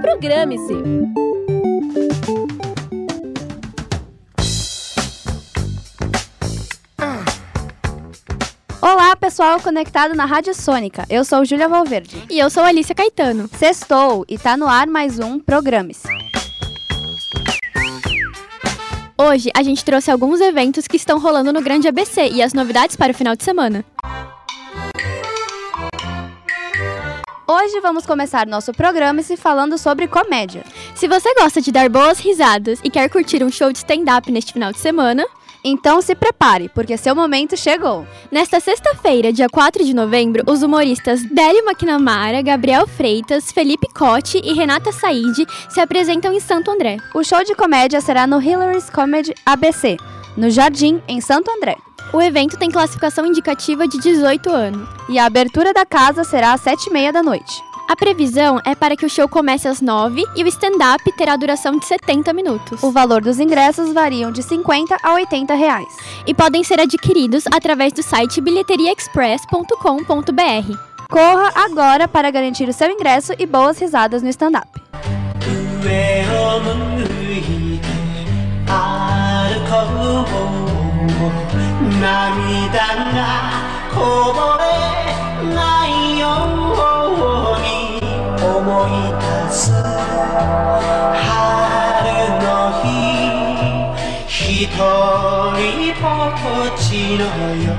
[0.00, 0.74] Programe-se!
[8.80, 11.04] Olá, pessoal conectado na Rádio Sônica.
[11.10, 12.22] Eu sou Júlia Valverde.
[12.30, 13.48] E eu sou Alicia Caetano.
[13.58, 16.06] Sextou e tá no ar mais um Programe-se.
[19.18, 22.96] Hoje a gente trouxe alguns eventos que estão rolando no Grande ABC e as novidades
[22.96, 23.84] para o final de semana.
[27.46, 30.64] Hoje vamos começar nosso programa se falando sobre comédia.
[30.94, 34.52] Se você gosta de dar boas risadas e quer curtir um show de stand-up neste
[34.52, 35.24] final de semana,
[35.64, 38.04] Então se prepare, porque seu momento chegou.
[38.32, 44.54] nesta sexta-feira, dia 4 de novembro, os humoristas Délio McNamara, Gabriel Freitas, Felipe Cotti e
[44.54, 46.96] Renata Said se apresentam em Santo André.
[47.14, 49.96] O show de comédia será no Hillary's Comedy ABC,
[50.36, 51.76] no Jardim, em Santo André.
[52.12, 54.86] O evento tem classificação indicativa de 18 anos.
[55.08, 57.62] E a abertura da casa será às sete e meia da noite.
[57.88, 61.78] A previsão é para que o show comece às 9 e o stand-up terá duração
[61.78, 62.82] de 70 minutos.
[62.82, 65.88] O valor dos ingressos variam de 50 a 80 reais.
[66.26, 70.78] e podem ser adquiridos através do site bilheteriaexpress.com.br.
[71.10, 74.68] Corra agora para garantir o seu ingresso e boas risadas no stand-up.
[82.02, 82.82] 涙
[83.14, 83.22] が
[83.94, 84.64] こぼれ
[85.54, 86.26] ないよ
[87.54, 88.02] うに
[88.42, 88.58] 思
[88.88, 89.70] い出す
[91.14, 91.30] 春
[92.42, 92.44] の
[92.82, 92.84] 日
[94.26, 96.04] 一人ぼ
[96.66, 97.22] っちの
[97.54, 97.70] 夜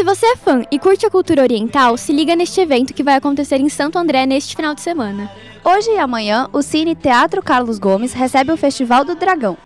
[0.00, 3.16] Se você é fã e curte a cultura oriental, se liga neste evento que vai
[3.16, 5.30] acontecer em Santo André neste final de semana.
[5.62, 9.58] Hoje e amanhã, o Cine Teatro Carlos Gomes recebe o Festival do Dragão.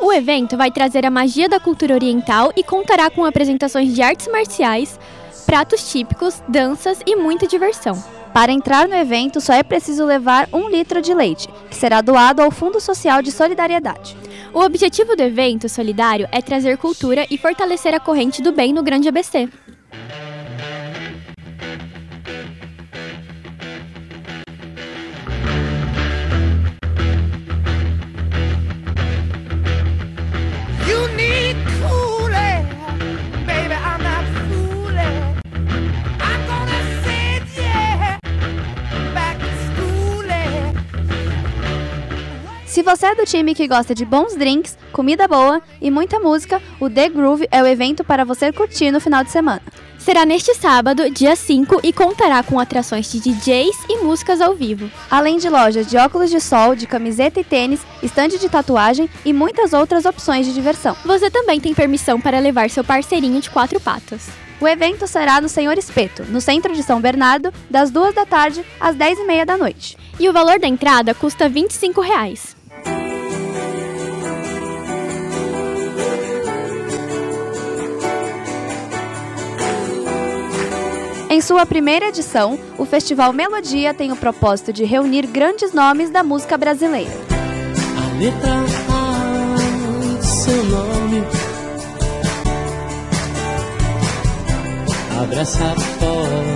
[0.00, 4.28] O evento vai trazer a magia da cultura oriental e contará com apresentações de artes
[4.28, 4.96] marciais,
[5.44, 8.00] pratos típicos, danças e muita diversão.
[8.32, 12.40] Para entrar no evento, só é preciso levar um litro de leite, que será doado
[12.40, 14.16] ao Fundo Social de Solidariedade.
[14.54, 18.84] O objetivo do evento solidário é trazer cultura e fortalecer a corrente do bem no
[18.84, 19.48] Grande ABC.
[19.92, 20.29] Mm-hmm.
[42.80, 46.62] Se você é do time que gosta de bons drinks, comida boa e muita música,
[46.80, 49.60] o The Groove é o evento para você curtir no final de semana.
[49.98, 54.90] Será neste sábado, dia 5, e contará com atrações de DJs e músicas ao vivo.
[55.10, 59.32] Além de lojas de óculos de sol, de camiseta e tênis, estande de tatuagem e
[59.34, 60.96] muitas outras opções de diversão.
[61.04, 64.30] Você também tem permissão para levar seu parceirinho de quatro patas.
[64.58, 68.64] O evento será no Senhor Espeto, no centro de São Bernardo, das 2 da tarde
[68.80, 69.98] às 10 e meia da noite.
[70.18, 72.58] E o valor da entrada custa 25 reais.
[81.50, 86.56] Sua primeira edição, o Festival Melodia tem o propósito de reunir grandes nomes da música
[86.56, 87.10] brasileira.
[87.96, 88.54] A letra
[88.88, 91.24] A seu nome
[95.20, 96.49] Abre essa porta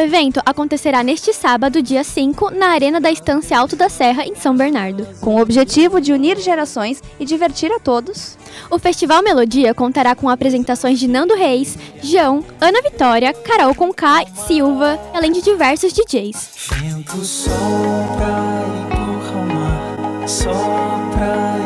[0.00, 4.56] evento acontecerá neste sábado, dia 5, na Arena da Estância Alto da Serra, em São
[4.56, 5.06] Bernardo.
[5.20, 8.38] Com o objetivo de unir gerações e divertir a todos,
[8.70, 14.98] O Festival Melodia contará com apresentações de Nando Reis, João, Ana Vitória, Carol Conká, Silva,
[15.14, 16.50] além de diversos DJs.
[16.70, 17.56] Vento sopra
[18.66, 21.59] e empurra o mar Sopra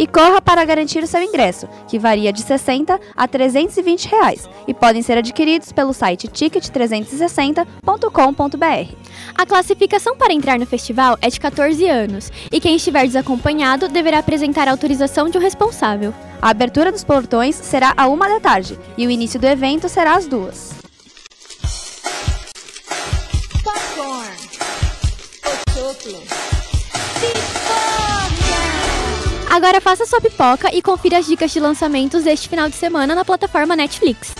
[0.00, 4.72] e corra para garantir o seu ingresso, que varia de 60 a 320 reais, e
[4.72, 8.94] podem ser adquiridos pelo site ticket360.com.br.
[9.34, 14.20] A classificação para entrar no festival é de 14 anos, e quem estiver desacompanhado deverá
[14.20, 16.14] apresentar a autorização de um responsável.
[16.40, 20.14] A abertura dos portões será a uma da tarde e o início do evento será
[20.14, 20.79] às duas.
[29.50, 33.24] Agora faça sua pipoca e confira as dicas de lançamentos deste final de semana na
[33.24, 34.32] plataforma Netflix.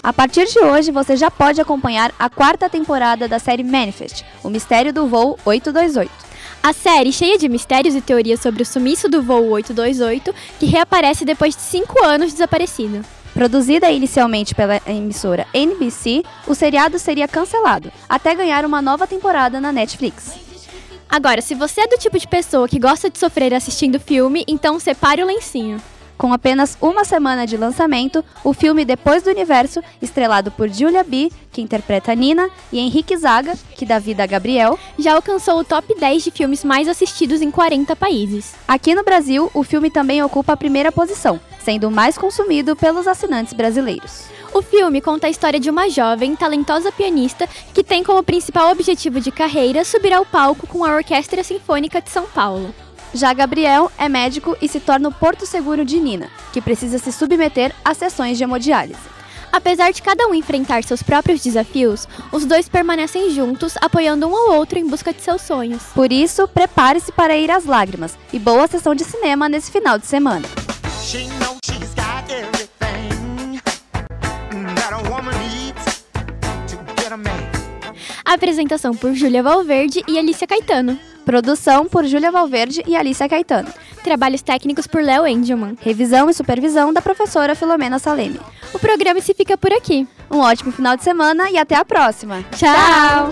[0.00, 4.48] A partir de hoje, você já pode acompanhar a quarta temporada da série Manifest, O
[4.48, 6.28] Mistério do Voo 828.
[6.62, 11.24] A série, cheia de mistérios e teorias sobre o sumiço do voo 828, que reaparece
[11.24, 13.04] depois de cinco anos desaparecido.
[13.38, 19.70] Produzida inicialmente pela emissora NBC, o seriado seria cancelado, até ganhar uma nova temporada na
[19.70, 20.34] Netflix.
[21.08, 24.80] Agora, se você é do tipo de pessoa que gosta de sofrer assistindo filme, então
[24.80, 25.80] separe o lencinho.
[26.18, 31.30] Com apenas uma semana de lançamento, o filme Depois do Universo, estrelado por Julia B,
[31.52, 35.94] que interpreta Nina, e Henrique Zaga, que dá vida a Gabriel, Já alcançou o top
[35.94, 38.56] 10 de filmes mais assistidos em 40 países.
[38.66, 43.06] aqui no Brasil o filme também ocupa a primeira posição, sendo o mais consumido pelos
[43.06, 44.24] assinantes brasileiros.
[44.52, 49.20] O filme conta a história de uma jovem, talentosa pianista que tem como principal objetivo
[49.20, 52.74] de carreira subir ao palco com a Orquestra Sinfônica de São Paulo.
[53.14, 57.10] Já Gabriel é médico e se torna o porto seguro de Nina, que precisa se
[57.10, 59.00] submeter a sessões de hemodiálise.
[59.50, 64.56] Apesar de cada um enfrentar seus próprios desafios, os dois permanecem juntos, apoiando um ao
[64.58, 65.82] outro em busca de seus sonhos.
[65.94, 70.06] Por isso, prepare-se para ir às lágrimas e boa sessão de cinema nesse final de
[70.06, 70.46] semana.
[78.24, 78.34] A.
[78.34, 80.98] Apresentação por Júlia Valverde e Alicia Caetano.
[81.28, 83.68] Produção por Júlia Valverde e Alicia Caetano.
[84.02, 85.76] Trabalhos técnicos por Léo Engelman.
[85.78, 88.40] Revisão e supervisão da professora Filomena Saleme.
[88.72, 90.08] O programa se fica por aqui.
[90.30, 92.42] Um ótimo final de semana e até a próxima.
[92.56, 93.30] Tchau!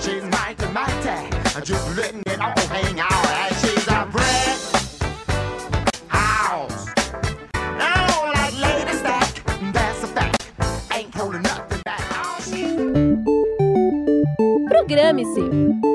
[14.69, 15.86] Programe-se.